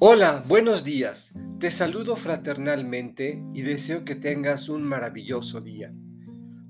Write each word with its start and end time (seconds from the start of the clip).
Hola, 0.00 0.44
buenos 0.46 0.84
días. 0.84 1.32
Te 1.58 1.72
saludo 1.72 2.14
fraternalmente 2.14 3.42
y 3.52 3.62
deseo 3.62 4.04
que 4.04 4.14
tengas 4.14 4.68
un 4.68 4.84
maravilloso 4.84 5.60
día. 5.60 5.92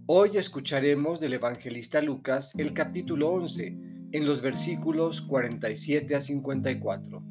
Hoy 0.07 0.39
escucharemos 0.39 1.21
del 1.21 1.35
evangelista 1.35 2.01
Lucas 2.01 2.55
el 2.57 2.73
capítulo 2.73 3.29
11 3.29 3.77
en 4.13 4.25
los 4.25 4.41
versículos 4.41 5.21
47 5.21 6.15
a 6.15 6.23
54. 6.23 7.23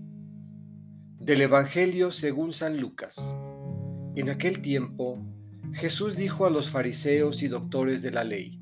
Del 1.19 1.41
Evangelio 1.41 2.11
según 2.11 2.53
San 2.53 2.79
Lucas. 2.79 3.33
En 4.15 4.29
aquel 4.29 4.61
tiempo, 4.61 5.17
Jesús 5.73 6.15
dijo 6.15 6.45
a 6.45 6.51
los 6.51 6.69
fariseos 6.69 7.41
y 7.41 7.47
doctores 7.47 8.03
de 8.03 8.11
la 8.11 8.23
ley, 8.23 8.61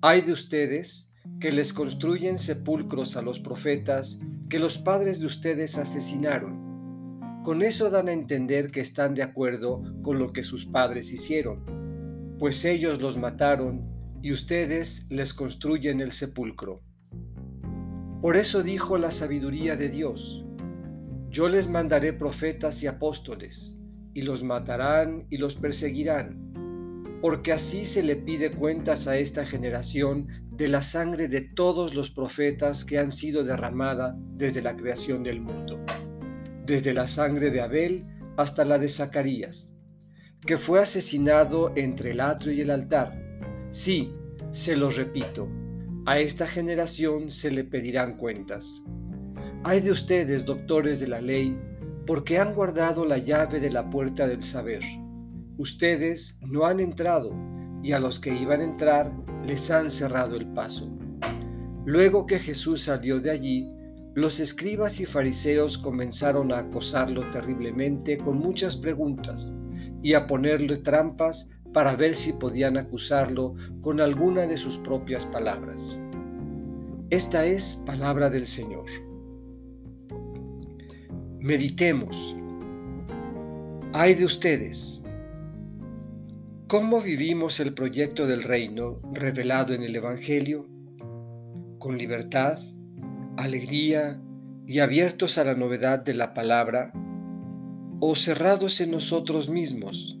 Hay 0.00 0.20
de 0.20 0.30
ustedes 0.30 1.12
que 1.40 1.50
les 1.50 1.72
construyen 1.72 2.38
sepulcros 2.38 3.16
a 3.16 3.22
los 3.22 3.40
profetas 3.40 4.20
que 4.52 4.58
los 4.58 4.76
padres 4.76 5.18
de 5.18 5.24
ustedes 5.24 5.78
asesinaron. 5.78 7.40
Con 7.42 7.62
eso 7.62 7.88
dan 7.88 8.08
a 8.08 8.12
entender 8.12 8.70
que 8.70 8.82
están 8.82 9.14
de 9.14 9.22
acuerdo 9.22 9.82
con 10.02 10.18
lo 10.18 10.34
que 10.34 10.42
sus 10.42 10.66
padres 10.66 11.10
hicieron, 11.10 12.36
pues 12.38 12.66
ellos 12.66 13.00
los 13.00 13.16
mataron 13.16 13.88
y 14.20 14.30
ustedes 14.30 15.06
les 15.08 15.32
construyen 15.32 16.02
el 16.02 16.12
sepulcro. 16.12 16.82
Por 18.20 18.36
eso 18.36 18.62
dijo 18.62 18.98
la 18.98 19.10
sabiduría 19.10 19.74
de 19.76 19.88
Dios, 19.88 20.44
yo 21.30 21.48
les 21.48 21.70
mandaré 21.70 22.12
profetas 22.12 22.82
y 22.82 22.88
apóstoles, 22.88 23.80
y 24.12 24.20
los 24.20 24.44
matarán 24.44 25.26
y 25.30 25.38
los 25.38 25.54
perseguirán 25.54 26.52
porque 27.22 27.52
así 27.52 27.86
se 27.86 28.02
le 28.02 28.16
pide 28.16 28.50
cuentas 28.50 29.06
a 29.06 29.16
esta 29.16 29.46
generación 29.46 30.26
de 30.50 30.66
la 30.66 30.82
sangre 30.82 31.28
de 31.28 31.40
todos 31.40 31.94
los 31.94 32.10
profetas 32.10 32.84
que 32.84 32.98
han 32.98 33.12
sido 33.12 33.44
derramada 33.44 34.16
desde 34.34 34.60
la 34.60 34.76
creación 34.76 35.22
del 35.22 35.40
mundo, 35.40 35.78
desde 36.66 36.92
la 36.92 37.06
sangre 37.06 37.52
de 37.52 37.60
Abel 37.60 38.04
hasta 38.36 38.64
la 38.64 38.76
de 38.80 38.88
Zacarías, 38.88 39.72
que 40.44 40.58
fue 40.58 40.80
asesinado 40.80 41.72
entre 41.76 42.10
el 42.10 42.20
atrio 42.20 42.54
y 42.54 42.60
el 42.62 42.72
altar. 42.72 43.16
Sí, 43.70 44.12
se 44.50 44.74
lo 44.74 44.90
repito, 44.90 45.48
a 46.06 46.18
esta 46.18 46.48
generación 46.48 47.30
se 47.30 47.52
le 47.52 47.62
pedirán 47.62 48.16
cuentas. 48.16 48.82
Hay 49.62 49.80
de 49.80 49.92
ustedes, 49.92 50.44
doctores 50.44 50.98
de 50.98 51.06
la 51.06 51.20
ley, 51.20 51.56
porque 52.04 52.40
han 52.40 52.52
guardado 52.52 53.04
la 53.04 53.18
llave 53.18 53.60
de 53.60 53.70
la 53.70 53.88
puerta 53.90 54.26
del 54.26 54.42
saber 54.42 54.82
Ustedes 55.58 56.38
no 56.42 56.64
han 56.64 56.80
entrado 56.80 57.36
y 57.82 57.92
a 57.92 57.98
los 57.98 58.18
que 58.18 58.34
iban 58.34 58.60
a 58.60 58.64
entrar 58.64 59.12
les 59.46 59.70
han 59.70 59.90
cerrado 59.90 60.36
el 60.36 60.46
paso. 60.54 60.88
Luego 61.84 62.26
que 62.26 62.38
Jesús 62.38 62.82
salió 62.82 63.20
de 63.20 63.30
allí, 63.30 63.70
los 64.14 64.40
escribas 64.40 65.00
y 65.00 65.04
fariseos 65.04 65.76
comenzaron 65.76 66.52
a 66.52 66.58
acosarlo 66.58 67.28
terriblemente 67.30 68.18
con 68.18 68.38
muchas 68.38 68.76
preguntas 68.76 69.58
y 70.02 70.14
a 70.14 70.26
ponerle 70.26 70.78
trampas 70.78 71.50
para 71.72 71.96
ver 71.96 72.14
si 72.14 72.32
podían 72.32 72.76
acusarlo 72.76 73.54
con 73.80 74.00
alguna 74.00 74.46
de 74.46 74.56
sus 74.56 74.78
propias 74.78 75.26
palabras. 75.26 76.00
Esta 77.10 77.44
es 77.44 77.74
palabra 77.86 78.30
del 78.30 78.46
Señor. 78.46 78.86
Meditemos. 81.40 82.36
Ay 83.92 84.14
de 84.14 84.24
ustedes 84.24 85.01
¿Cómo 86.72 87.02
vivimos 87.02 87.60
el 87.60 87.74
proyecto 87.74 88.26
del 88.26 88.42
reino 88.42 88.98
revelado 89.12 89.74
en 89.74 89.82
el 89.82 89.94
Evangelio? 89.94 90.66
¿Con 91.78 91.98
libertad, 91.98 92.58
alegría 93.36 94.18
y 94.66 94.78
abiertos 94.78 95.36
a 95.36 95.44
la 95.44 95.54
novedad 95.54 96.02
de 96.02 96.14
la 96.14 96.32
palabra? 96.32 96.94
¿O 98.00 98.16
cerrados 98.16 98.80
en 98.80 98.90
nosotros 98.90 99.50
mismos, 99.50 100.18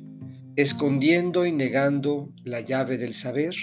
escondiendo 0.54 1.46
y 1.46 1.52
negando 1.52 2.30
la 2.44 2.60
llave 2.60 2.98
del 2.98 3.14
saber? 3.14 3.54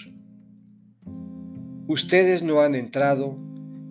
Ustedes 1.88 2.42
no 2.42 2.62
han 2.62 2.74
entrado 2.74 3.38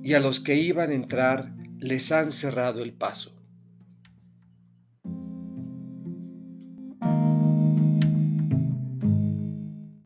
y 0.02 0.14
a 0.14 0.18
los 0.18 0.40
que 0.40 0.56
iban 0.56 0.90
a 0.90 0.94
entrar 0.94 1.54
les 1.78 2.10
han 2.10 2.32
cerrado 2.32 2.82
el 2.82 2.94
paso. 2.94 3.37